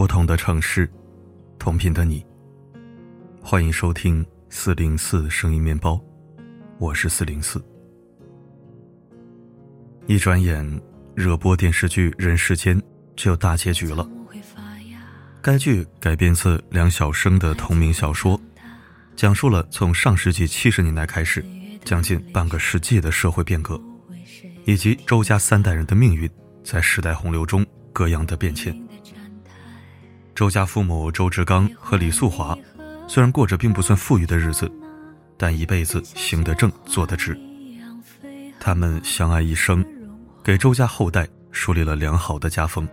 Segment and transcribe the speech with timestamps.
[0.00, 0.90] 不同的城市，
[1.58, 2.24] 同频的你。
[3.42, 6.00] 欢迎收听四零四声音面包，
[6.78, 7.62] 我是四零四。
[10.06, 10.80] 一转眼，
[11.14, 12.80] 热播电视剧《人世间》
[13.14, 14.08] 就大结局了。
[15.42, 18.40] 该剧改编自梁晓声的同名小说，
[19.14, 21.44] 讲述了从上世纪七十年代开始，
[21.84, 23.78] 将近半个世纪的社会变革，
[24.64, 26.26] 以及周家三代人的命运
[26.64, 28.74] 在时代洪流中各样的变迁。
[30.34, 32.56] 周家父母周志刚和李素华，
[33.06, 34.70] 虽然过着并不算富裕的日子，
[35.36, 37.38] 但一辈子行得正，坐得直。
[38.58, 39.84] 他们相爱一生，
[40.42, 42.88] 给周家后代树立了良好的家风。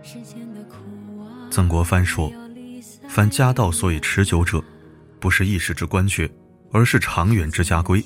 [1.50, 2.30] 曾国藩说
[3.08, 4.62] ：“凡家道所以持久者，
[5.18, 6.30] 不是一时之官爵，
[6.70, 8.00] 而是长远之家规；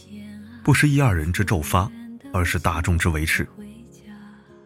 [0.62, 1.90] 不是一二人之骤发，
[2.32, 3.48] 而是大众之维持。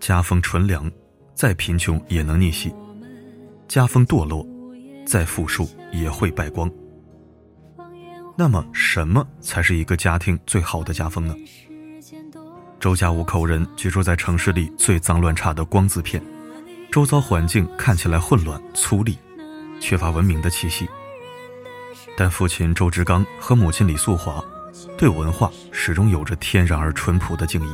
[0.01, 0.91] 家风纯良，
[1.35, 2.71] 再贫穷也能逆袭；
[3.69, 4.47] 家风堕落。”
[5.07, 6.71] 再富庶也会败光。
[8.37, 11.35] 那么，什么才是一个家庭最好的家风呢？
[12.79, 16.23] 周家五口人居住在城市里最脏乱差的光字片，
[16.91, 19.17] 周遭环境看起来混乱粗粝，
[19.81, 20.87] 缺乏文明的气息。
[22.19, 24.45] 但父亲周志刚和母亲李素华，
[24.99, 27.71] 对文化始终有着天然而淳朴的敬意。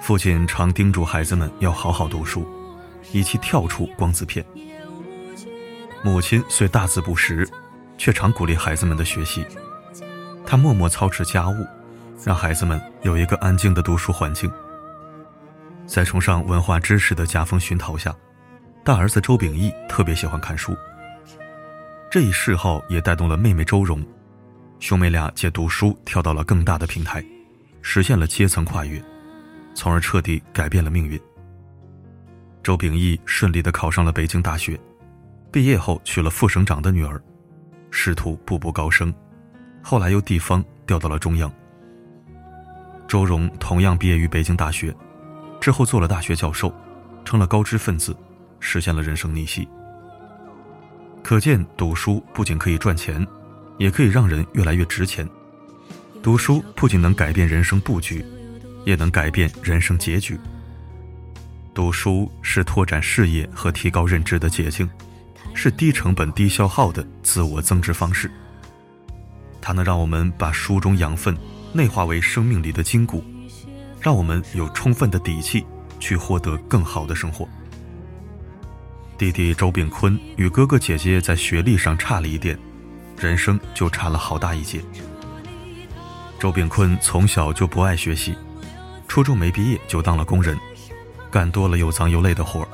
[0.00, 2.46] 父亲常叮嘱孩子们要好好读书，
[3.12, 4.44] 以期跳出光字片。
[6.08, 7.46] 母亲虽大字不识，
[7.98, 9.46] 却常鼓励孩子们的学习。
[10.46, 11.66] 她默默操持家务，
[12.24, 14.50] 让孩子们有一个安静的读书环境。
[15.86, 18.14] 在崇尚文化知识的家风熏陶下，
[18.82, 20.74] 大儿子周秉义特别喜欢看书。
[22.10, 24.02] 这一嗜好也带动了妹妹周蓉，
[24.80, 27.22] 兄妹俩借读书跳到了更大的平台，
[27.82, 28.98] 实现了阶层跨越，
[29.74, 31.20] 从而彻底改变了命运。
[32.62, 34.80] 周秉义顺利的考上了北京大学。
[35.50, 37.20] 毕业后娶了副省长的女儿，
[37.90, 39.12] 仕途步步高升，
[39.82, 41.50] 后来由地方调到了中央。
[43.06, 44.94] 周荣同样毕业于北京大学，
[45.58, 46.70] 之后做了大学教授，
[47.24, 48.14] 成了高知分子，
[48.60, 49.66] 实现了人生逆袭。
[51.22, 53.26] 可见读书不仅可以赚钱，
[53.78, 55.26] 也可以让人越来越值钱。
[56.22, 58.22] 读书不仅能改变人生布局，
[58.84, 60.38] 也能改变人生结局。
[61.72, 64.88] 读书是拓展视野和提高认知的捷径。
[65.54, 68.30] 是低成本、低消耗的自我增值方式。
[69.60, 71.36] 它能让我们把书中养分
[71.72, 73.22] 内化为生命里的筋骨，
[74.00, 75.66] 让我们有充分的底气
[75.98, 77.46] 去获得更好的生活。
[79.18, 82.56] 弟弟周炳坤与哥哥姐姐在学历上差了一点，
[83.18, 84.80] 人生就差了好大一截。
[86.38, 88.36] 周炳坤从小就不爱学习，
[89.08, 90.56] 初中没毕业就当了工人，
[91.32, 92.66] 干多了又脏又累的活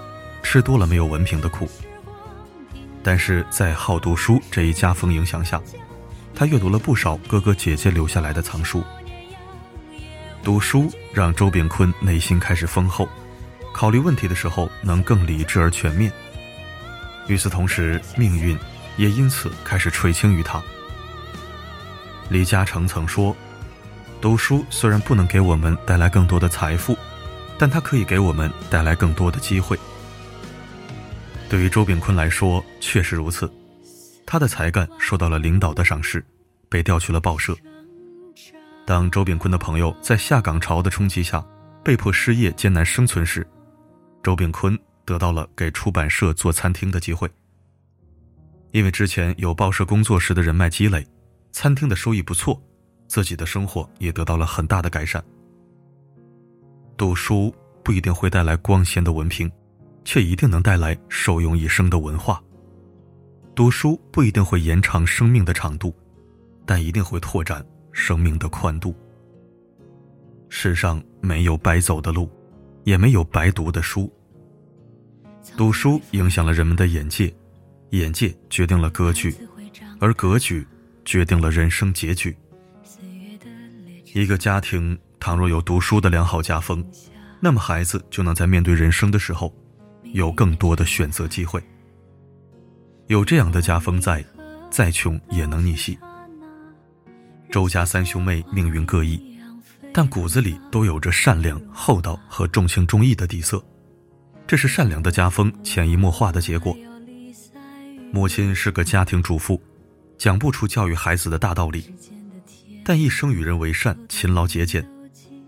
[0.42, 1.66] 吃多了没有文凭的苦。
[3.04, 5.60] 但是在好读书这一家风影响下，
[6.34, 8.82] 他阅读了不少哥哥姐姐留下来的藏书。
[10.42, 13.06] 读书让周炳坤内心开始丰厚，
[13.74, 16.10] 考虑问题的时候能更理智而全面。
[17.28, 18.58] 与此同时，命运
[18.96, 20.62] 也因此开始垂青于他。
[22.30, 23.36] 李嘉诚曾说
[24.18, 26.96] ：“读书虽然不能给我们带来更多的财富，
[27.58, 29.78] 但它可以给我们带来更多的机会。”
[31.54, 33.48] 对于周炳坤来说，确实如此。
[34.26, 36.20] 他的才干受到了领导的赏识，
[36.68, 37.56] 被调去了报社。
[38.84, 41.46] 当周炳坤的朋友在下岗潮的冲击下
[41.84, 43.46] 被迫失业、艰难生存时，
[44.20, 47.30] 周炳坤得到了给出版社做餐厅的机会。
[48.72, 51.06] 因为之前有报社工作时的人脉积累，
[51.52, 52.60] 餐厅的收益不错，
[53.06, 55.24] 自己的生活也得到了很大的改善。
[56.96, 57.54] 读书
[57.84, 59.48] 不一定会带来光鲜的文凭。
[60.04, 62.42] 却一定能带来受用一生的文化。
[63.54, 65.94] 读书不一定会延长生命的长度，
[66.66, 68.94] 但一定会拓展生命的宽度。
[70.48, 72.30] 世上没有白走的路，
[72.84, 74.12] 也没有白读的书。
[75.56, 77.32] 读书影响了人们的眼界，
[77.90, 79.34] 眼界决定了格局，
[80.00, 80.66] 而格局
[81.04, 82.36] 决定了人生结局。
[84.14, 86.84] 一个家庭倘若有读书的良好家风，
[87.40, 89.52] 那么孩子就能在面对人生的时候。
[90.14, 91.60] 有更多的选择机会。
[93.08, 94.24] 有这样的家风在，
[94.70, 95.98] 再穷也能逆袭。
[97.50, 99.20] 周家三兄妹命运各异，
[99.92, 103.62] 但骨子里都有着善良、厚道和重情重义的底色，
[104.46, 106.76] 这是善良的家风潜移默化的结果。
[108.12, 109.60] 母亲是个家庭主妇，
[110.16, 111.92] 讲不出教育孩子的大道理，
[112.84, 114.88] 但一生与人为善、勤劳节俭，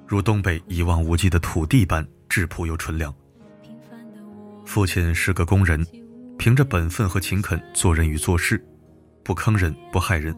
[0.09, 3.15] 如东北一望无际的土地般质朴又纯良。
[4.67, 5.87] 父亲是个工人，
[6.37, 8.63] 凭着本分和勤恳做人与做事，
[9.25, 10.37] 不坑人不害人，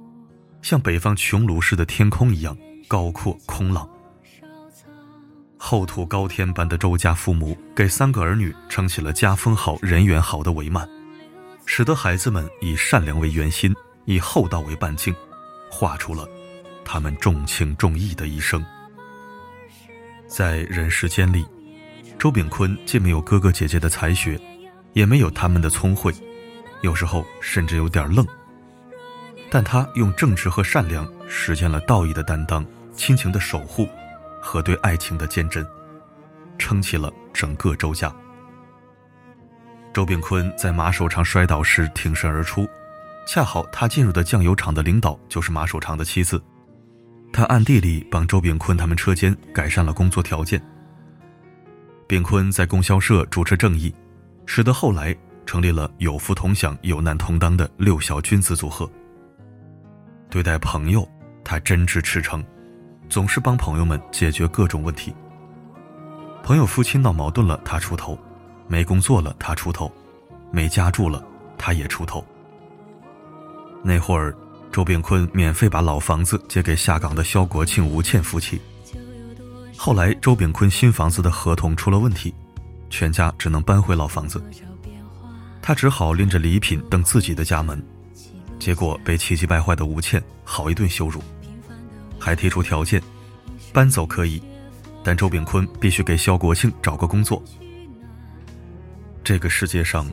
[0.63, 3.89] 像北方穹庐似的天空一样高阔空朗。
[5.57, 10.89] 厚土高天般的周家父母给三个儿女撑起了家风好、人缘好的帷幔，
[11.67, 15.13] 使得孩子们以善良为圆心，以厚道为半径，
[15.69, 16.29] 画出了
[16.85, 18.65] 他们重情重义的一生。
[20.29, 21.45] 在人世间里，
[22.19, 24.38] 周炳坤既没有哥哥姐姐的才学，
[24.93, 26.12] 也没有他们的聪慧，
[26.82, 28.26] 有时候甚至有点愣。
[29.49, 33.88] 但他用正直和善良实现了道义的担当、亲情的守护
[34.43, 35.65] 和对爱情的坚贞，
[36.59, 38.12] 撑起了整个周家。
[39.94, 42.69] 周炳坤在马首厂摔倒时挺身而出，
[43.29, 46.43] 恰好他进入的酱油厂的领导就是马首厂的妻子。
[47.32, 50.61] 他暗地里帮周炳坤他们车间改善了工作条件。
[52.08, 53.94] 炳坤在供销社主持正义，
[54.46, 55.14] 使得后来
[55.44, 58.90] 成立了有福同享、有难同当的六小君子组合。
[60.31, 61.06] 对待朋友，
[61.44, 62.43] 他真挚赤诚，
[63.10, 65.14] 总是帮朋友们解决各种问题。
[66.43, 68.19] 朋友夫妻闹矛盾了，他出头；
[68.66, 69.87] 没工作了，他出头；
[70.50, 71.22] 没家住了，
[71.58, 72.25] 他也出头。
[73.84, 74.34] 那会儿。
[74.70, 78.60] 周炳坤免费把老房子借给下岗的肖国庆、吴倩夫妻。
[79.81, 82.35] 后来，周炳坤新房子的合同出了问题，
[82.91, 84.43] 全家只能搬回老房子。
[85.63, 87.81] 他只好拎着礼品等自己的家门，
[88.59, 91.23] 结果被气急败坏的吴倩好一顿羞辱，
[92.19, 93.01] 还提出条件：
[93.73, 94.43] 搬走可以，
[95.05, 97.41] 但周炳坤必须给肖国庆找个工作。
[99.23, 100.05] 这个世界上，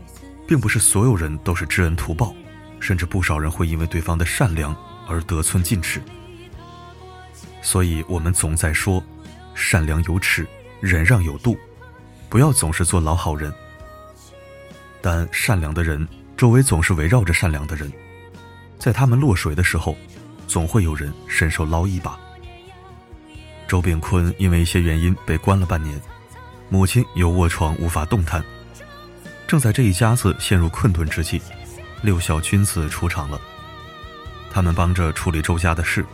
[0.47, 2.33] 并不是所有人都是知恩图报。
[2.77, 4.75] 甚至不少人会因为对方的善良
[5.07, 5.99] 而得寸进尺，
[7.63, 9.03] 所以我们总在说，
[9.55, 10.45] 善良有尺，
[10.81, 11.57] 忍让有度，
[12.29, 13.51] 不要总是做老好人。
[15.01, 17.91] 但善良的人周围总是围绕着善良的人，
[18.77, 19.97] 在他们落水的时候，
[20.47, 22.19] 总会有人伸手捞一把。
[23.67, 25.99] 周炳坤因为一些原因被关了半年，
[26.69, 28.43] 母亲又卧床无法动弹，
[29.47, 31.41] 正在这一家子陷入困顿之际。
[32.01, 33.41] 六小君子出场了，
[34.51, 36.05] 他们帮着处理周家的事，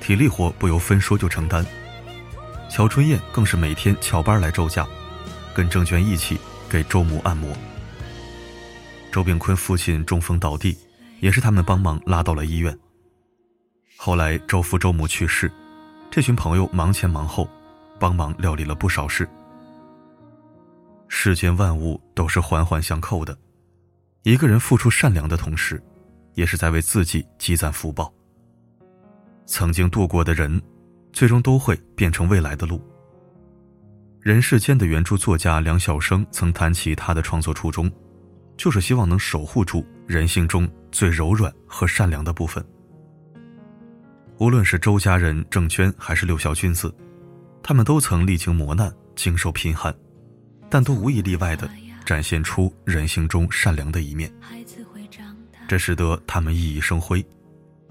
[0.00, 1.64] 体力活不由分说就承担。
[2.74, 4.84] 乔春燕更是每天翘班来周家，
[5.54, 6.36] 跟郑娟一起
[6.68, 7.56] 给周母按摩。
[9.12, 10.76] 周炳坤父亲中风倒地，
[11.20, 12.76] 也是他们帮忙拉到了医院。
[13.96, 15.48] 后来周父周母去世，
[16.10, 17.48] 这群朋友忙前忙后，
[18.00, 19.28] 帮忙料理了不少事。
[21.06, 23.38] 世间万物都是环环相扣的。
[24.24, 25.80] 一个人付出善良的同时，
[26.32, 28.12] 也是在为自己积攒福报。
[29.46, 30.60] 曾经度过的人，
[31.14, 32.82] 最终都会变成未来的路。
[34.20, 37.90] 人世间的原著作家梁晓声曾谈起他的创作初衷，
[38.56, 42.62] 就是希望能守护住人性中最柔软和善良的部分。
[44.38, 46.92] 无论是周家人郑娟，还是六小君子，
[47.62, 49.94] 他们都曾历经磨难，经受贫寒，
[50.68, 51.70] 但都无一例外的。
[52.04, 54.30] 展现出人性中善良的一面，
[55.66, 57.24] 这使得他们熠熠生辉，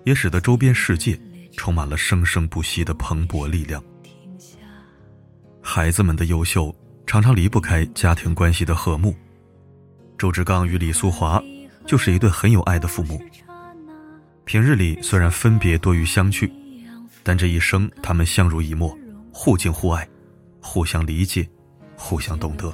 [0.03, 1.19] 也使得周边世界
[1.57, 3.83] 充满了生生不息的蓬勃力量。
[5.62, 6.75] 孩子们的优秀
[7.07, 9.15] 常常离不开家庭关系的和睦。
[10.17, 11.41] 周志刚与李素华
[11.86, 13.22] 就是一对很有爱的父母。
[14.45, 16.51] 平日里虽然分别多于相聚，
[17.24, 18.95] 但这一生他们相濡以沫，
[19.31, 20.07] 互敬互爱，
[20.62, 21.48] 互相理解，
[21.95, 22.74] 互相懂得。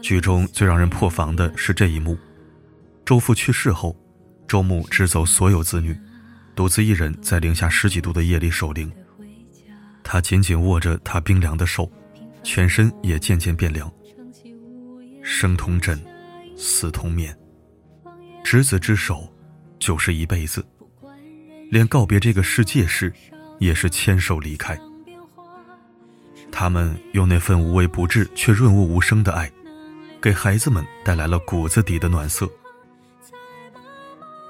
[0.00, 2.16] 剧中最让人破防的是这一幕：
[3.04, 3.94] 周父去世后，
[4.48, 5.94] 周母支走所有子女，
[6.60, 8.92] 独自一人在零下十几度的夜里守灵。
[10.02, 11.90] 他紧紧握着他冰凉的手，
[12.42, 13.90] 全身也渐渐变凉。
[15.22, 15.98] 生同枕，
[16.58, 17.34] 死同眠，
[18.44, 19.26] 执子之手，
[19.78, 20.62] 就是一辈子。
[21.70, 23.10] 连告别这个世界时，
[23.58, 24.78] 也是牵手离开。
[26.52, 29.50] 他们用那份无微不至却润物无声的爱。
[30.20, 32.46] 给孩子们带来了骨子底的暖色，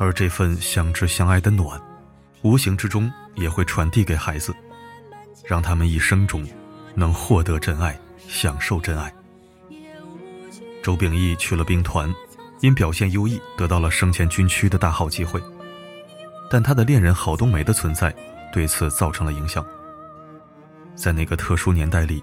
[0.01, 1.81] 而这份相知相爱的暖，
[2.43, 4.55] 无形之中也会传递给孩子，
[5.45, 6.47] 让他们一生中
[6.95, 9.13] 能获得真爱，享受真爱。
[10.83, 12.13] 周秉义去了兵团，
[12.61, 15.41] 因表现优异得到了升迁军区的大好机会，
[16.51, 18.15] 但他的恋人郝冬梅的存在
[18.53, 19.65] 对此造成了影响。
[20.95, 22.23] 在那个特殊年代里。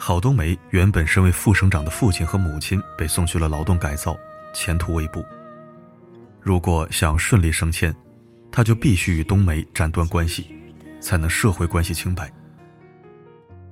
[0.00, 4.16] 郝冬梅原本身为副省长的父亲和母亲被送去了劳动改造，
[4.54, 5.26] 前途未卜。
[6.40, 7.92] 如果想顺利升迁，
[8.50, 10.54] 他就必须与冬梅斩断关系，
[11.00, 12.30] 才能社会关系清白。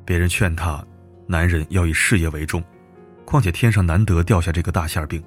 [0.05, 0.85] 别人劝他，
[1.27, 2.63] 男人要以事业为重，
[3.25, 5.23] 况且天上难得掉下这个大馅饼，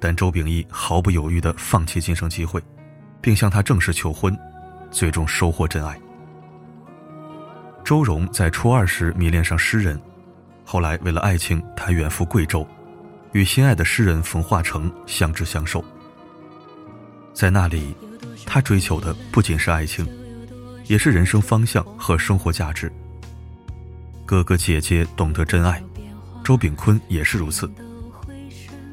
[0.00, 2.62] 但周秉义毫不犹豫地放弃晋升机会，
[3.20, 4.36] 并向她正式求婚，
[4.90, 6.00] 最终收获真爱。
[7.84, 10.00] 周荣在初二时迷恋上诗人，
[10.64, 12.66] 后来为了爱情，他远赴贵州，
[13.32, 15.84] 与心爱的诗人冯化成相知相守。
[17.34, 17.94] 在那里，
[18.46, 20.06] 他追求的不仅是爱情，
[20.86, 22.92] 也是人生方向和生活价值。
[24.26, 25.82] 哥哥姐姐懂得真爱，
[26.44, 27.70] 周炳坤也是如此。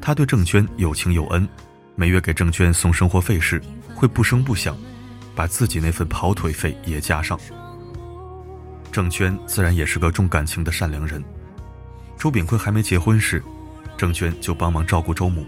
[0.00, 1.48] 他对郑娟有情有恩，
[1.94, 3.62] 每月给郑娟送生活费时，
[3.94, 4.76] 会不声不响，
[5.34, 7.38] 把自己那份跑腿费也加上。
[8.90, 11.22] 郑娟自然也是个重感情的善良人。
[12.18, 13.42] 周炳坤还没结婚时，
[13.96, 15.46] 郑娟就帮忙照顾周母。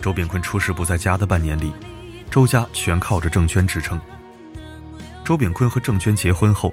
[0.00, 1.72] 周炳坤出事不在家的半年里，
[2.32, 4.00] 周家全靠着郑娟支撑。
[5.22, 6.72] 周炳坤和郑娟结婚后，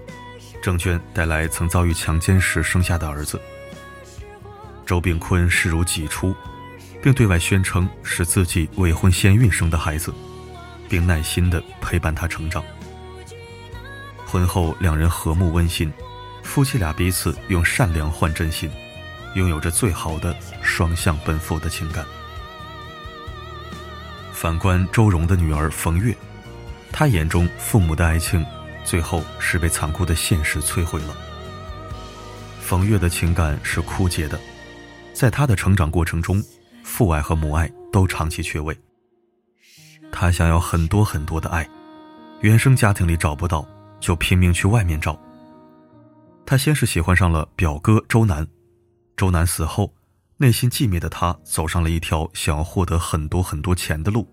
[0.62, 3.38] 郑娟带来曾遭遇强奸时生下的儿子。
[4.86, 6.34] 周炳坤视如己出，
[7.04, 10.14] 并对外宣称是自己未婚先孕生的孩子，
[10.88, 12.64] 并耐心地陪伴他成长。
[14.26, 15.92] 婚后，两人和睦温馨，
[16.42, 18.72] 夫妻俩彼此用善良换真心，
[19.36, 22.06] 拥有着最好的双向奔赴的情感。
[24.42, 26.16] 反观周荣的女儿冯月，
[26.94, 28.46] 她眼中父母的爱情，
[28.86, 31.14] 最后是被残酷的现实摧毁了。
[32.62, 34.40] 冯月的情感是枯竭的，
[35.12, 36.42] 在她的成长过程中，
[36.84, 38.74] 父爱和母爱都长期缺位。
[40.10, 41.70] 她想要很多很多的爱，
[42.40, 43.68] 原生家庭里找不到。
[44.00, 45.20] 就拼命去外面找。
[46.46, 48.48] 他先是喜欢上了表哥周南，
[49.18, 49.94] 周南死后，
[50.42, 54.26] 内心寂灭的他走上了一条想要获得很多很多钱的路。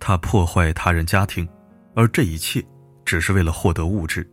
[0.00, 1.46] 他破坏他人家庭，
[1.94, 2.64] 而这一切
[3.04, 4.26] 只是为了获得物质。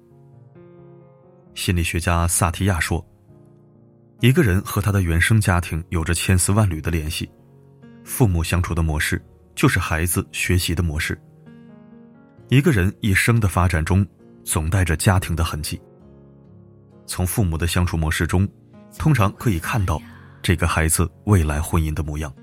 [1.54, 3.06] 心理学家萨提亚说
[4.22, 7.30] ：“一个人和他的原生家庭有着千丝万缕的联系，
[8.06, 9.22] 父母相处的模式
[9.54, 11.22] 就是孩子学习的模式。”
[12.48, 14.08] 一个人一生的发展中，
[14.46, 15.82] 总带着家庭的痕迹。
[17.06, 18.48] 从父母的相处模式中，
[18.98, 20.02] 通常可以看到
[20.42, 22.34] 这个孩子未来婚姻的模样。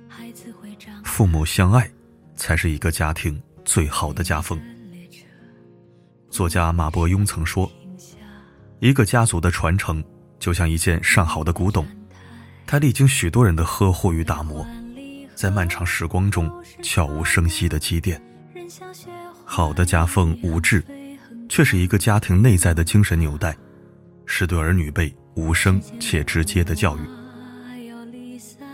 [1.04, 1.90] 父母相爱，
[2.36, 4.60] 才是一个家庭最好的家风。
[6.30, 7.70] 作家马伯庸曾说
[8.78, 10.04] ：“一个家族的传承，
[10.38, 11.86] 就像一件上好的古董，
[12.66, 14.64] 它历经许多人的呵护与打磨，
[15.34, 16.50] 在漫长时光中
[16.82, 18.22] 悄无声息的积淀。”
[19.44, 20.84] 好的家风无质，
[21.48, 23.56] 却是一个家庭内在的精神纽带，
[24.26, 27.00] 是对儿女辈无声且直接的教育。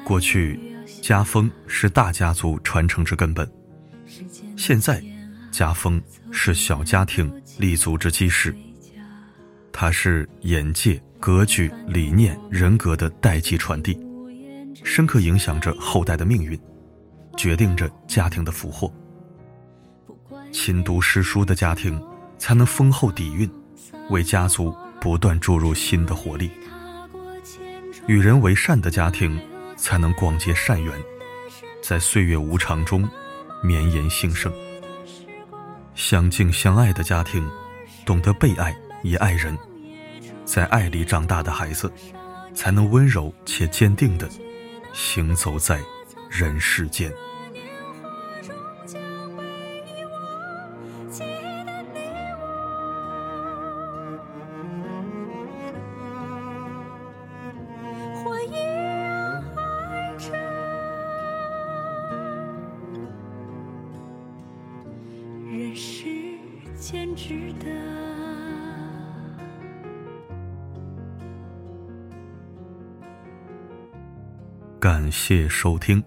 [0.04, 0.60] 过去，
[1.00, 3.46] 家风是大家族传承之根本；
[4.56, 5.02] 现在，
[5.50, 8.54] 家风是小家庭立足之基石。
[9.72, 13.98] 它是眼界、格局、理念、人格的代际传递，
[14.84, 16.58] 深刻影响着后代的命运，
[17.36, 18.92] 决定着家庭的福祸。
[20.52, 22.00] 勤读诗书的家庭，
[22.38, 23.50] 才能丰厚底蕴，
[24.10, 26.50] 为家族不断注入新的活力；
[28.06, 29.40] 与人为善的家庭，
[29.84, 30.98] 才能广结善缘，
[31.82, 33.06] 在岁月无常中
[33.62, 34.50] 绵延兴盛。
[35.94, 37.46] 相敬相爱的家庭，
[38.06, 39.54] 懂得被爱也爱人，
[40.42, 41.92] 在爱里长大的孩子，
[42.54, 44.26] 才能温柔且坚定的
[44.94, 45.78] 行走在
[46.30, 47.12] 人世间。
[65.74, 66.04] 时
[66.76, 67.66] 间值得。
[74.78, 76.02] 感谢收听。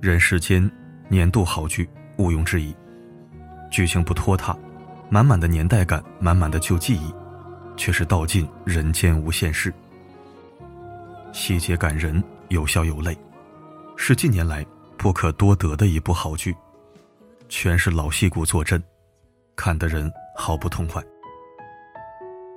[0.00, 0.68] 人世间
[1.08, 1.88] 年度好剧，
[2.18, 2.74] 毋庸置疑。
[3.70, 4.56] 剧情不拖沓，
[5.08, 7.12] 满满的年代感，满满的旧记忆，
[7.76, 9.72] 却是道尽人间无限事。
[11.32, 13.16] 细节感人，有笑有泪，
[13.96, 14.66] 是近年来
[14.96, 16.52] 不可多得的一部好剧。
[17.48, 18.82] 全是老戏骨坐镇。
[19.54, 21.02] 看的人好不痛快。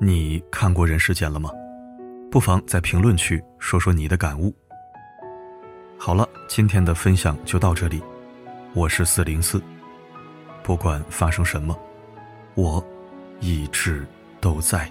[0.02, 1.50] 你看过《人世间》了吗？
[2.32, 4.54] 不妨在评论区说说你的感悟。
[5.98, 8.02] 好了，今天的分享就到这里。
[8.74, 9.62] 我是四零四，
[10.62, 11.78] 不管发生什么，
[12.54, 12.86] 我
[13.40, 14.06] 一直
[14.40, 14.90] 都在。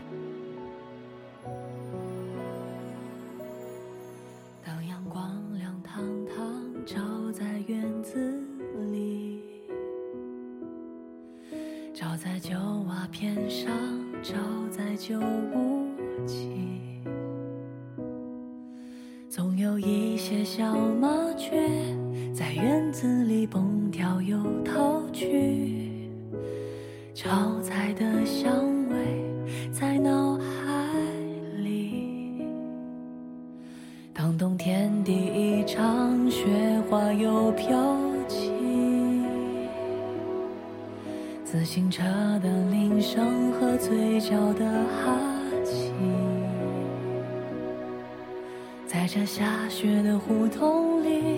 [19.79, 21.71] 有一些小麻雀
[22.35, 26.11] 在院子里蹦跳又逃去，
[27.15, 28.97] 炒菜的香味
[29.71, 30.43] 在脑海
[31.63, 32.43] 里。
[34.13, 36.43] 当冬天第一场雪
[36.91, 38.51] 花又飘起，
[41.45, 42.03] 自行车
[42.43, 44.65] 的铃声和嘴角的
[45.05, 45.28] 哈
[49.09, 51.38] 在下雪的胡同里，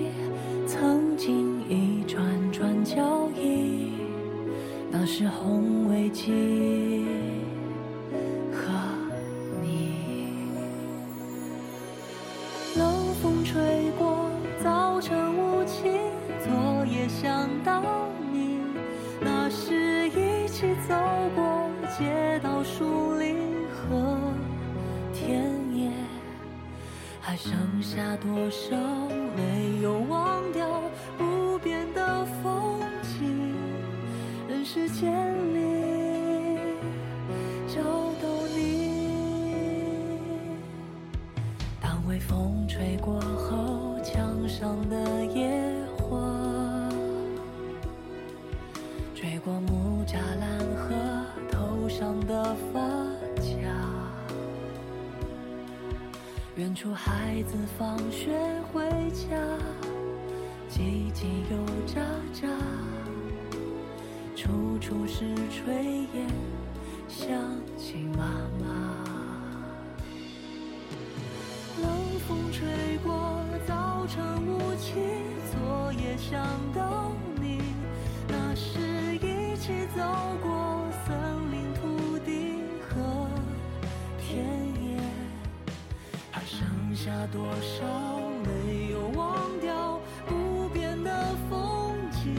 [44.60, 45.50] 上的野
[45.96, 46.20] 花，
[49.14, 52.78] 吹过木栅栏和头上的发
[53.36, 53.42] 卡。
[56.56, 58.38] 远处孩子放学
[58.70, 59.34] 回家，
[60.68, 62.46] 叽叽又喳喳，
[64.36, 65.72] 处处是炊
[66.12, 66.28] 烟，
[67.08, 67.30] 想
[67.78, 68.59] 起妈妈。
[74.10, 74.94] 早晨雾气，
[75.52, 77.60] 昨夜想到你，
[78.26, 78.80] 那时
[79.14, 80.02] 一起走
[80.42, 82.58] 过森林、土地
[82.88, 83.28] 和
[84.18, 84.44] 田
[84.82, 84.98] 野。
[86.32, 87.86] 还剩下多少
[88.42, 92.34] 没有忘掉不变的风景？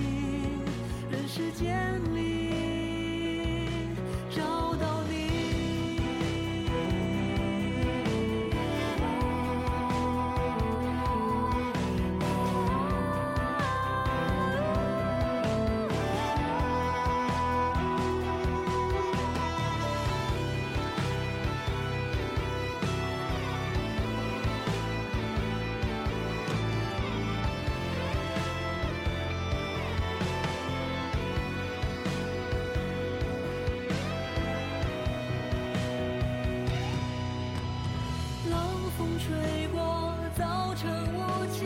[1.09, 2.01] 人世间
[40.81, 41.63] 成无期，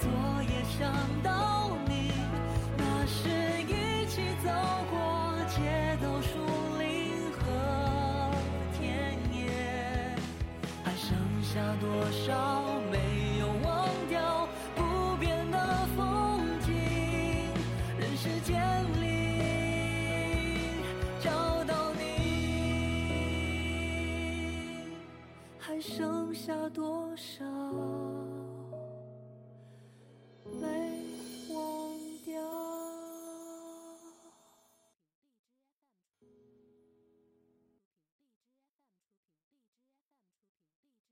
[0.00, 0.08] 昨
[0.44, 2.12] 夜想到你，
[2.78, 3.28] 那时
[3.66, 4.50] 一起走
[4.88, 6.38] 过街道、树
[6.78, 8.30] 林和
[8.78, 10.14] 田野，
[10.84, 11.10] 还剩
[11.42, 12.71] 下多少？